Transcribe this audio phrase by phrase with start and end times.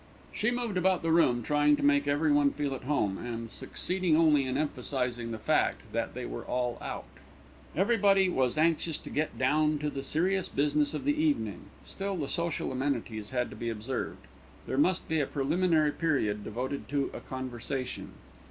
[0.33, 4.47] She moved about the room, trying to make everyone feel at home, and succeeding only
[4.47, 7.05] in emphasising the fact that they were all out.
[7.75, 12.27] Everybody was anxious to get down to the serious business of the evening; still the
[12.27, 14.25] social amenities had to be observed.
[14.65, 18.13] There must be a preliminary period devoted to conversation.